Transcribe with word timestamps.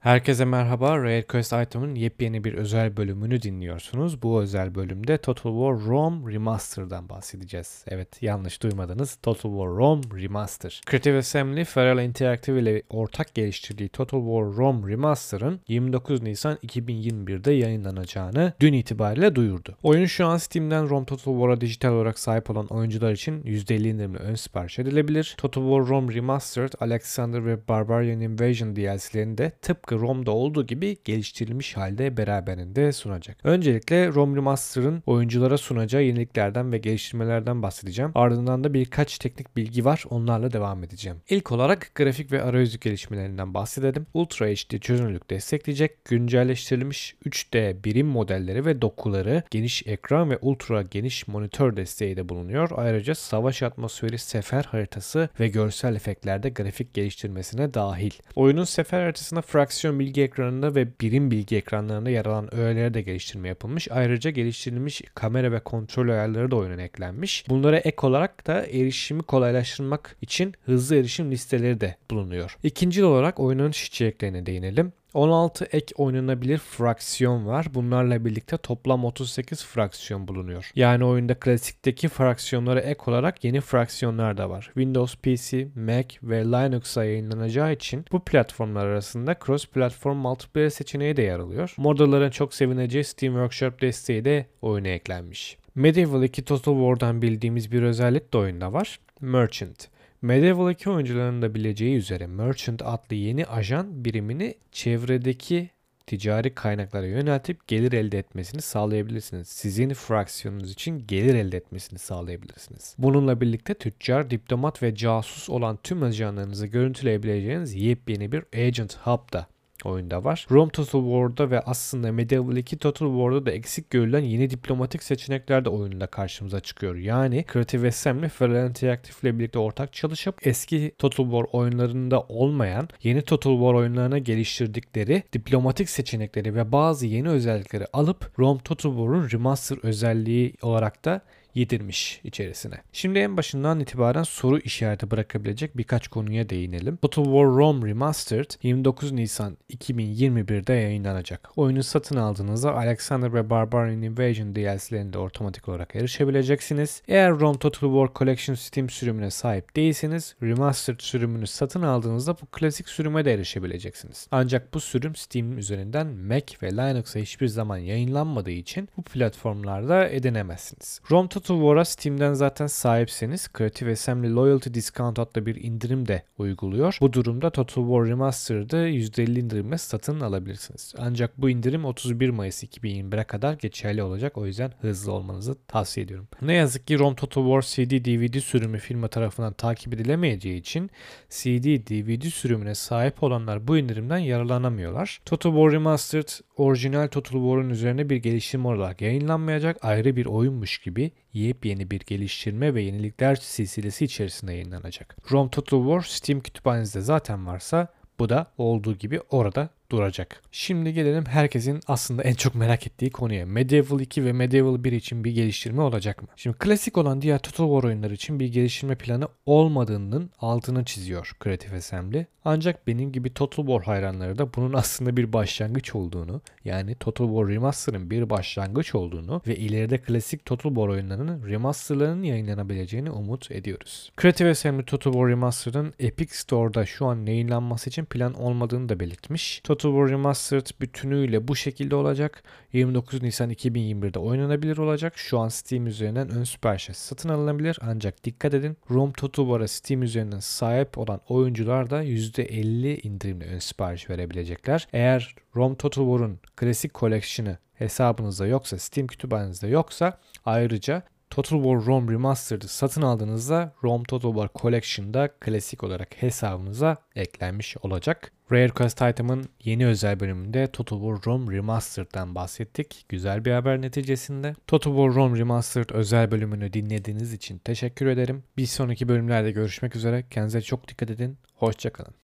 Herkese 0.00 0.44
merhaba. 0.44 0.98
Rare 0.98 1.22
Quest 1.22 1.52
Item'ın 1.52 1.94
yepyeni 1.94 2.44
bir 2.44 2.54
özel 2.54 2.96
bölümünü 2.96 3.42
dinliyorsunuz. 3.42 4.22
Bu 4.22 4.42
özel 4.42 4.74
bölümde 4.74 5.18
Total 5.18 5.50
War 5.50 5.88
Rome 5.90 6.32
Remaster'dan 6.32 7.08
bahsedeceğiz. 7.08 7.84
Evet 7.88 8.22
yanlış 8.22 8.62
duymadınız. 8.62 9.18
Total 9.22 9.50
War 9.50 9.68
Rome 9.68 10.02
Remaster. 10.22 10.80
Creative 10.90 11.18
Assembly, 11.18 11.64
Feral 11.64 12.04
Interactive 12.04 12.60
ile 12.60 12.82
ortak 12.90 13.34
geliştirdiği 13.34 13.88
Total 13.88 14.18
War 14.18 14.56
Rome 14.56 14.90
Remaster'ın 14.90 15.60
29 15.68 16.22
Nisan 16.22 16.56
2021'de 16.56 17.52
yayınlanacağını 17.52 18.52
dün 18.60 18.72
itibariyle 18.72 19.34
duyurdu. 19.34 19.76
Oyun 19.82 20.06
şu 20.06 20.26
an 20.26 20.36
Steam'den 20.36 20.88
Rome 20.90 21.06
Total 21.06 21.32
War'a 21.32 21.60
dijital 21.60 21.92
olarak 21.92 22.18
sahip 22.18 22.50
olan 22.50 22.66
oyuncular 22.66 23.12
için 23.12 23.42
%50 23.42 23.88
indirimli 23.88 24.18
ön 24.18 24.34
sipariş 24.34 24.78
edilebilir. 24.78 25.34
Total 25.38 25.62
War 25.62 25.88
Rome 25.88 26.14
Remastered, 26.14 26.72
Alexander 26.80 27.46
ve 27.46 27.68
Barbarian 27.68 28.20
Invasion 28.20 28.76
DLC'lerinde 28.76 29.50
tıpkı 29.62 29.89
tıpkı 29.90 30.06
ROM'da 30.06 30.30
olduğu 30.30 30.66
gibi 30.66 30.96
geliştirilmiş 31.04 31.76
halde 31.76 32.16
beraberinde 32.16 32.92
sunacak. 32.92 33.36
Öncelikle 33.44 34.08
ROM 34.08 34.36
Remaster'ın 34.36 35.02
oyunculara 35.06 35.58
sunacağı 35.58 36.02
yeniliklerden 36.02 36.72
ve 36.72 36.78
geliştirmelerden 36.78 37.62
bahsedeceğim. 37.62 38.12
Ardından 38.14 38.64
da 38.64 38.74
birkaç 38.74 39.18
teknik 39.18 39.56
bilgi 39.56 39.84
var 39.84 40.04
onlarla 40.10 40.52
devam 40.52 40.84
edeceğim. 40.84 41.18
İlk 41.28 41.52
olarak 41.52 41.90
grafik 41.94 42.32
ve 42.32 42.42
arayüzü 42.42 42.80
gelişmelerinden 42.80 43.54
bahsedelim. 43.54 44.06
Ultra 44.14 44.46
HD 44.46 44.78
çözünürlük 44.78 45.30
destekleyecek, 45.30 46.04
güncelleştirilmiş 46.04 47.14
3D 47.26 47.84
birim 47.84 48.06
modelleri 48.06 48.64
ve 48.64 48.82
dokuları, 48.82 49.42
geniş 49.50 49.86
ekran 49.86 50.30
ve 50.30 50.38
ultra 50.40 50.82
geniş 50.82 51.28
monitör 51.28 51.76
desteği 51.76 52.16
de 52.16 52.28
bulunuyor. 52.28 52.70
Ayrıca 52.76 53.14
savaş 53.14 53.62
atmosferi 53.62 54.18
sefer 54.18 54.64
haritası 54.64 55.28
ve 55.40 55.48
görsel 55.48 55.94
efektlerde 55.94 56.50
grafik 56.50 56.94
geliştirmesine 56.94 57.74
dahil. 57.74 58.10
Oyunun 58.36 58.64
sefer 58.64 59.00
haritasına 59.00 59.42
fraksiyon 59.42 59.79
aksiyon 59.80 59.98
bilgi 59.98 60.22
ekranında 60.22 60.74
ve 60.74 60.88
birim 61.00 61.30
bilgi 61.30 61.56
ekranlarında 61.56 62.10
yer 62.10 62.26
alan 62.26 62.54
öğelere 62.54 62.94
de 62.94 63.02
geliştirme 63.02 63.48
yapılmış. 63.48 63.88
Ayrıca 63.90 64.30
geliştirilmiş 64.30 65.02
kamera 65.14 65.52
ve 65.52 65.60
kontrol 65.60 66.08
ayarları 66.08 66.50
da 66.50 66.56
oyuna 66.56 66.82
eklenmiş. 66.82 67.44
Bunlara 67.48 67.78
ek 67.78 67.96
olarak 68.06 68.46
da 68.46 68.66
erişimi 68.66 69.22
kolaylaştırmak 69.22 70.16
için 70.22 70.54
hızlı 70.64 70.96
erişim 70.96 71.30
listeleri 71.30 71.80
de 71.80 71.96
bulunuyor. 72.10 72.56
İkinci 72.62 73.04
olarak 73.04 73.40
oyunun 73.40 73.70
içeriklerine 73.70 74.46
değinelim. 74.46 74.92
16 75.14 75.64
ek 75.64 75.94
oynanabilir 75.96 76.58
fraksiyon 76.58 77.46
var. 77.46 77.66
Bunlarla 77.74 78.24
birlikte 78.24 78.56
toplam 78.56 79.04
38 79.04 79.64
fraksiyon 79.64 80.28
bulunuyor. 80.28 80.70
Yani 80.74 81.04
oyunda 81.04 81.34
klasikteki 81.34 82.08
fraksiyonlara 82.08 82.80
ek 82.80 83.00
olarak 83.06 83.44
yeni 83.44 83.60
fraksiyonlar 83.60 84.36
da 84.36 84.50
var. 84.50 84.64
Windows 84.64 85.16
PC, 85.16 85.68
Mac 85.74 86.16
ve 86.22 86.44
Linux'a 86.44 87.04
yayınlanacağı 87.04 87.72
için 87.72 88.04
bu 88.12 88.24
platformlar 88.24 88.86
arasında 88.86 89.36
cross 89.46 89.66
platform 89.66 90.16
multiplayer 90.16 90.70
seçeneği 90.70 91.16
de 91.16 91.22
yer 91.22 91.38
alıyor. 91.38 91.74
Modların 91.76 92.30
çok 92.30 92.54
sevineceği 92.54 93.04
Steam 93.04 93.32
Workshop 93.32 93.80
desteği 93.80 94.24
de 94.24 94.46
oyuna 94.62 94.88
eklenmiş. 94.88 95.56
Medieval 95.74 96.22
2 96.22 96.44
Total 96.44 96.72
War'dan 96.72 97.22
bildiğimiz 97.22 97.72
bir 97.72 97.82
özellik 97.82 98.32
de 98.32 98.38
oyunda 98.38 98.72
var. 98.72 99.00
Merchant. 99.20 99.88
Medieval 100.22 100.70
2 100.70 100.90
oyuncularının 100.90 101.42
da 101.42 101.54
bileceği 101.54 101.96
üzere 101.96 102.26
Merchant 102.26 102.82
adlı 102.84 103.16
yeni 103.16 103.46
ajan 103.46 104.04
birimini 104.04 104.54
çevredeki 104.72 105.70
ticari 106.06 106.54
kaynaklara 106.54 107.06
yöneltip 107.06 107.66
gelir 107.66 107.92
elde 107.92 108.18
etmesini 108.18 108.62
sağlayabilirsiniz. 108.62 109.48
Sizin 109.48 109.94
fraksiyonunuz 109.94 110.72
için 110.72 111.06
gelir 111.06 111.34
elde 111.34 111.56
etmesini 111.56 111.98
sağlayabilirsiniz. 111.98 112.94
Bununla 112.98 113.40
birlikte 113.40 113.74
tüccar, 113.74 114.30
diplomat 114.30 114.82
ve 114.82 114.94
casus 114.94 115.50
olan 115.50 115.78
tüm 115.82 116.02
ajanlarınızı 116.02 116.66
görüntüleyebileceğiniz 116.66 117.74
yepyeni 117.74 118.32
bir 118.32 118.44
Agent 118.66 118.96
Hub 118.96 119.32
da 119.32 119.46
oyunda 119.86 120.24
var. 120.24 120.46
Rome 120.50 120.70
Total 120.70 121.02
War'da 121.02 121.50
ve 121.50 121.60
aslında 121.60 122.12
Medieval 122.12 122.56
2 122.56 122.76
Total 122.76 123.06
War'da 123.06 123.46
da 123.46 123.50
eksik 123.50 123.90
görülen 123.90 124.22
yeni 124.22 124.50
diplomatik 124.50 125.02
seçenekler 125.02 125.64
de 125.64 125.68
oyunda 125.68 126.06
karşımıza 126.06 126.60
çıkıyor. 126.60 126.96
Yani 126.96 127.44
Creative 127.52 127.88
Assembly 127.88 128.28
Feral 128.28 128.68
Interactive 128.68 129.16
ile 129.22 129.38
birlikte 129.38 129.58
ortak 129.58 129.92
çalışıp 129.92 130.46
eski 130.46 130.92
Total 130.98 131.24
War 131.24 131.46
oyunlarında 131.52 132.20
olmayan 132.20 132.88
yeni 133.02 133.22
Total 133.22 133.52
War 133.52 133.74
oyunlarına 133.74 134.18
geliştirdikleri 134.18 135.22
diplomatik 135.32 135.90
seçenekleri 135.90 136.54
ve 136.54 136.72
bazı 136.72 137.06
yeni 137.06 137.28
özellikleri 137.28 137.86
alıp 137.92 138.38
Rome 138.38 138.60
Total 138.60 138.90
War'un 138.90 139.30
remaster 139.30 139.78
özelliği 139.82 140.54
olarak 140.62 141.04
da 141.04 141.20
yedirmiş 141.54 142.20
içerisine. 142.24 142.74
Şimdi 142.92 143.18
en 143.18 143.36
başından 143.36 143.80
itibaren 143.80 144.22
soru 144.22 144.58
işareti 144.58 145.10
bırakabilecek 145.10 145.76
birkaç 145.76 146.08
konuya 146.08 146.48
değinelim. 146.48 146.96
Total 146.96 147.24
War 147.24 147.44
Rome 147.44 147.88
Remastered 147.88 148.50
29 148.62 149.12
Nisan 149.12 149.56
2021'de 149.70 150.72
yayınlanacak. 150.72 151.50
Oyunu 151.56 151.82
satın 151.82 152.16
aldığınızda 152.16 152.74
Alexander 152.74 153.34
ve 153.34 153.50
Barbarian 153.50 154.02
Invasion 154.02 154.54
DLC'lerinde 154.54 155.18
otomatik 155.18 155.68
olarak 155.68 155.96
erişebileceksiniz. 155.96 157.02
Eğer 157.08 157.40
Rome 157.40 157.58
Total 157.58 157.88
War 157.88 158.14
Collection 158.14 158.54
Steam 158.54 158.90
sürümüne 158.90 159.30
sahip 159.30 159.76
değilseniz 159.76 160.34
Remastered 160.42 161.00
sürümünü 161.00 161.46
satın 161.46 161.82
aldığınızda 161.82 162.36
bu 162.42 162.46
klasik 162.46 162.88
sürüme 162.88 163.24
de 163.24 163.34
erişebileceksiniz. 163.34 164.26
Ancak 164.30 164.74
bu 164.74 164.80
sürüm 164.80 165.14
Steam 165.14 165.58
üzerinden 165.58 166.06
Mac 166.06 166.56
ve 166.62 166.70
Linux'a 166.72 167.18
hiçbir 167.18 167.46
zaman 167.46 167.76
yayınlanmadığı 167.78 168.50
için 168.50 168.88
bu 168.96 169.02
platformlarda 169.02 170.08
edinemezsiniz. 170.08 171.00
Rome 171.10 171.28
Total 171.28 171.39
War'a 171.46 171.84
Steam'den 171.84 172.34
zaten 172.34 172.66
sahipseniz 172.66 173.48
Creative 173.58 173.92
Assembly 173.92 174.34
Loyalty 174.34 174.70
Discount 174.74 175.18
adlı 175.18 175.46
bir 175.46 175.54
indirim 175.54 176.08
de 176.08 176.22
uyguluyor. 176.38 176.98
Bu 177.00 177.12
durumda 177.12 177.50
Total 177.50 177.82
War 177.82 178.06
Remastered'ı 178.06 178.76
%50 178.76 179.40
indirimle 179.40 179.78
satın 179.78 180.20
alabilirsiniz. 180.20 180.94
Ancak 180.98 181.38
bu 181.38 181.50
indirim 181.50 181.84
31 181.84 182.30
Mayıs 182.30 182.64
2021'e 182.64 183.24
kadar 183.24 183.54
geçerli 183.54 184.02
olacak. 184.02 184.38
O 184.38 184.46
yüzden 184.46 184.72
hızlı 184.80 185.12
olmanızı 185.12 185.56
tavsiye 185.68 186.04
ediyorum. 186.04 186.28
Ne 186.42 186.52
yazık 186.54 186.86
ki 186.86 186.98
Rome 186.98 187.16
Total 187.16 187.42
War 187.42 187.62
CD 187.62 188.04
DVD 188.04 188.40
sürümü 188.40 188.78
firma 188.78 189.08
tarafından 189.08 189.52
takip 189.52 189.94
edilemeyeceği 189.94 190.60
için 190.60 190.90
CD 191.30 191.64
DVD 191.64 192.30
sürümüne 192.30 192.74
sahip 192.74 193.22
olanlar 193.22 193.68
bu 193.68 193.78
indirimden 193.78 194.18
yararlanamıyorlar. 194.18 195.20
Total 195.24 195.50
War 195.50 195.72
Remastered 195.72 196.28
orijinal 196.56 197.08
Total 197.08 197.38
War'un 197.38 197.70
üzerine 197.70 198.10
bir 198.10 198.16
gelişim 198.16 198.66
olarak 198.66 199.00
yayınlanmayacak 199.00 199.84
ayrı 199.84 200.16
bir 200.16 200.26
oyunmuş 200.26 200.78
gibi 200.78 201.12
yepyeni 201.32 201.90
bir 201.90 202.00
geliştirme 202.00 202.74
ve 202.74 202.82
yenilikler 202.82 203.34
silsilesi 203.34 204.04
içerisinde 204.04 204.52
yayınlanacak. 204.52 205.16
Rome 205.32 205.50
Total 205.50 205.82
War 205.82 206.02
Steam 206.02 206.40
kütüphanenizde 206.40 207.00
zaten 207.00 207.46
varsa 207.46 207.88
bu 208.18 208.28
da 208.28 208.46
olduğu 208.58 208.94
gibi 208.94 209.20
orada 209.20 209.68
duracak. 209.90 210.42
Şimdi 210.52 210.92
gelelim 210.92 211.24
herkesin 211.26 211.80
aslında 211.86 212.22
en 212.22 212.34
çok 212.34 212.54
merak 212.54 212.86
ettiği 212.86 213.10
konuya. 213.10 213.46
Medieval 213.46 214.00
2 214.00 214.24
ve 214.24 214.32
Medieval 214.32 214.84
1 214.84 214.92
için 214.92 215.24
bir 215.24 215.30
geliştirme 215.32 215.82
olacak 215.82 216.22
mı? 216.22 216.28
Şimdi 216.36 216.58
klasik 216.58 216.98
olan 216.98 217.22
diğer 217.22 217.38
Total 217.38 217.64
War 217.64 217.88
oyunları 217.88 218.14
için 218.14 218.40
bir 218.40 218.46
geliştirme 218.46 218.94
planı 218.94 219.28
olmadığının 219.46 220.30
altını 220.38 220.84
çiziyor 220.84 221.32
Creative 221.44 221.76
Assembly. 221.76 222.24
Ancak 222.44 222.86
benim 222.86 223.12
gibi 223.12 223.34
Total 223.34 223.66
War 223.66 223.82
hayranları 223.82 224.38
da 224.38 224.54
bunun 224.54 224.72
aslında 224.72 225.16
bir 225.16 225.32
başlangıç 225.32 225.94
olduğunu, 225.94 226.40
yani 226.64 226.94
Total 226.94 227.26
War 227.26 227.48
Remaster'ın 227.48 228.10
bir 228.10 228.30
başlangıç 228.30 228.94
olduğunu 228.94 229.42
ve 229.46 229.56
ileride 229.56 229.98
klasik 229.98 230.44
Total 230.44 230.70
War 230.70 230.88
oyunlarının 230.88 231.48
remasterlarının 231.48 232.22
yayınlanabileceğini 232.22 233.10
umut 233.10 233.50
ediyoruz. 233.50 234.12
Creative 234.20 234.50
Assembly 234.50 234.84
Total 234.84 235.12
War 235.12 235.28
Remaster'ın 235.28 235.94
Epic 235.98 236.34
Store'da 236.34 236.86
şu 236.86 237.06
an 237.06 237.26
yayınlanması 237.26 237.90
için 237.90 238.04
plan 238.04 238.34
olmadığını 238.34 238.88
da 238.88 239.00
belirtmiş. 239.00 239.60
Total 239.64 239.79
Total 239.80 239.96
War 239.96 240.10
Remastered 240.10 240.66
bütünüyle 240.80 241.48
bu 241.48 241.56
şekilde 241.56 241.96
olacak. 241.96 242.42
29 242.72 243.22
Nisan 243.22 243.50
2021'de 243.50 244.18
oynanabilir 244.18 244.76
olacak. 244.78 245.12
Şu 245.16 245.38
an 245.38 245.48
Steam 245.48 245.86
üzerinden 245.86 246.28
ön 246.30 246.44
siparişe 246.44 246.94
satın 246.94 247.28
alınabilir. 247.28 247.78
Ancak 247.82 248.24
dikkat 248.24 248.54
edin 248.54 248.76
Rome 248.90 249.12
Total 249.12 249.44
War'a 249.44 249.68
Steam 249.68 250.02
üzerinden 250.02 250.38
sahip 250.40 250.98
olan 250.98 251.20
oyuncular 251.28 251.90
da 251.90 252.04
%50 252.04 253.00
indirimli 253.06 253.44
ön 253.44 253.58
sipariş 253.58 254.10
verebilecekler. 254.10 254.88
Eğer 254.92 255.34
Rome 255.56 255.76
Total 255.76 256.04
War'un 256.04 256.38
klasik 256.56 256.94
collection'ı 256.94 257.58
hesabınızda 257.74 258.46
yoksa, 258.46 258.78
Steam 258.78 259.06
kütüphanenizde 259.06 259.68
yoksa 259.68 260.18
ayrıca 260.44 261.02
Total 261.30 261.62
War 261.62 261.86
Rome 261.86 262.12
Remastered'ı 262.12 262.68
satın 262.68 263.02
aldığınızda 263.02 263.74
Rome 263.84 264.04
Total 264.04 264.32
War 264.32 264.48
Collection'da 264.54 265.28
klasik 265.28 265.84
olarak 265.84 266.22
hesabınıza 266.22 266.96
eklenmiş 267.16 267.76
olacak. 267.82 268.32
Rare 268.52 268.68
Quest 268.68 269.02
Item'ın 269.02 269.48
yeni 269.64 269.86
özel 269.86 270.20
bölümünde 270.20 270.66
Total 270.66 270.96
War 271.00 271.32
Rome 271.32 271.56
Remastered'dan 271.56 272.34
bahsettik. 272.34 273.04
Güzel 273.08 273.44
bir 273.44 273.52
haber 273.52 273.82
neticesinde. 273.82 274.54
Total 274.66 274.90
War 274.90 275.14
Rome 275.14 275.38
Remastered 275.38 275.90
özel 275.90 276.30
bölümünü 276.30 276.72
dinlediğiniz 276.72 277.32
için 277.32 277.58
teşekkür 277.58 278.06
ederim. 278.06 278.44
Bir 278.56 278.66
sonraki 278.66 279.08
bölümlerde 279.08 279.50
görüşmek 279.50 279.96
üzere. 279.96 280.24
Kendinize 280.30 280.62
çok 280.62 280.88
dikkat 280.88 281.10
edin. 281.10 281.38
Hoşçakalın. 281.54 282.19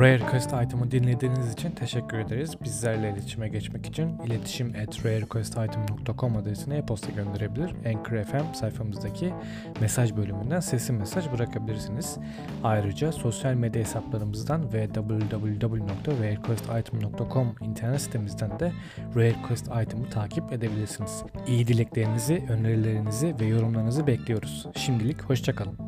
Request 0.00 0.52
item'ı 0.64 0.90
dinlediğiniz 0.90 1.52
için 1.52 1.70
teşekkür 1.70 2.18
ederiz. 2.18 2.54
Bizlerle 2.64 3.10
iletişime 3.10 3.48
geçmek 3.48 3.86
için 3.86 4.18
iletişim 4.18 4.72
at 4.82 5.04
rarerequestitem.com 5.04 6.36
adresine 6.36 6.76
e-posta 6.76 7.12
gönderebilir. 7.12 7.74
Anchor 7.86 8.24
FM 8.24 8.54
sayfamızdaki 8.54 9.34
mesaj 9.80 10.16
bölümünden 10.16 10.60
sesli 10.60 10.94
mesaj 10.94 11.32
bırakabilirsiniz. 11.32 12.18
Ayrıca 12.64 13.12
sosyal 13.12 13.54
medya 13.54 13.82
hesaplarımızdan 13.82 14.72
ve 14.72 14.88
www.rarerequestitem.com 14.88 17.54
internet 17.60 18.00
sitemizden 18.00 18.60
de 18.60 18.72
Rare 19.16 19.28
Request 19.28 19.66
item'ı 19.66 20.10
takip 20.10 20.52
edebilirsiniz. 20.52 21.22
İyi 21.46 21.66
dileklerinizi, 21.66 22.44
önerilerinizi 22.48 23.34
ve 23.40 23.46
yorumlarınızı 23.46 24.06
bekliyoruz. 24.06 24.66
Şimdilik 24.76 25.22
hoşçakalın. 25.22 25.78